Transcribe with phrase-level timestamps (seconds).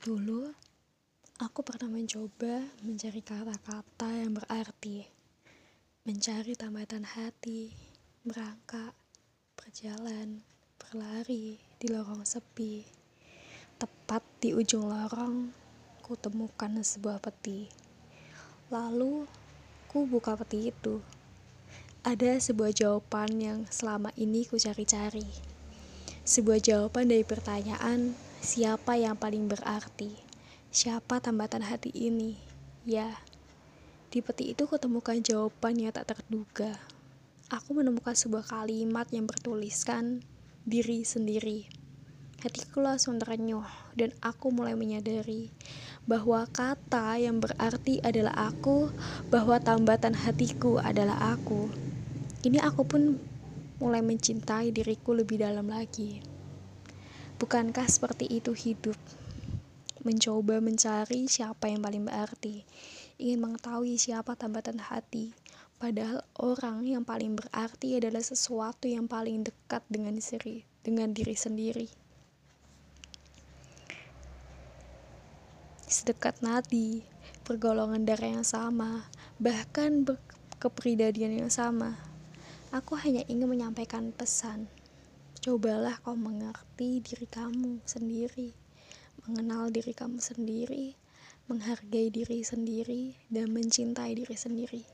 [0.00, 0.48] Dulu,
[1.44, 5.04] aku pernah mencoba mencari kata-kata yang berarti,
[6.08, 7.68] mencari tambatan hati,
[8.24, 8.96] merangkak,
[9.60, 10.40] berjalan,
[10.80, 12.80] berlari di lorong sepi.
[13.76, 15.52] Tepat di ujung lorong,
[16.00, 17.68] ku temukan sebuah peti.
[18.72, 19.28] Lalu,
[19.84, 21.04] ku buka peti itu.
[22.08, 25.28] Ada sebuah jawaban yang selama ini ku cari-cari.
[26.24, 30.16] Sebuah jawaban dari pertanyaan Siapa yang paling berarti?
[30.72, 32.40] Siapa tambatan hati ini?
[32.88, 33.20] Ya,
[34.08, 36.72] di peti itu kutemukan jawaban yang tak terduga.
[37.52, 40.24] Aku menemukan sebuah kalimat yang bertuliskan
[40.64, 41.68] diri sendiri.
[42.40, 45.52] Hatiku langsung terenyuh dan aku mulai menyadari
[46.08, 48.88] bahwa kata yang berarti adalah aku,
[49.28, 51.68] bahwa tambatan hatiku adalah aku.
[52.40, 53.20] Kini aku pun
[53.76, 56.39] mulai mencintai diriku lebih dalam lagi.
[57.40, 59.00] Bukankah seperti itu hidup?
[60.04, 62.68] Mencoba mencari siapa yang paling berarti,
[63.16, 65.32] ingin mengetahui siapa tambatan hati,
[65.80, 71.88] padahal orang yang paling berarti adalah sesuatu yang paling dekat dengan diri, dengan diri sendiri.
[75.88, 77.00] Sedekat nadi,
[77.48, 79.08] pergolongan darah yang sama,
[79.40, 80.04] bahkan
[80.60, 81.96] kepribadian yang sama.
[82.68, 84.68] Aku hanya ingin menyampaikan pesan
[85.40, 88.52] Cobalah kau mengerti diri kamu sendiri,
[89.24, 90.92] mengenal diri kamu sendiri,
[91.48, 94.84] menghargai diri sendiri, dan mencintai diri sendiri.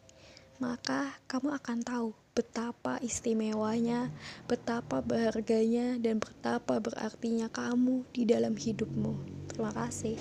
[0.62, 4.14] Maka kamu akan tahu betapa istimewanya,
[4.46, 9.18] betapa berharganya, dan betapa berartinya kamu di dalam hidupmu.
[9.50, 10.14] Terima kasih.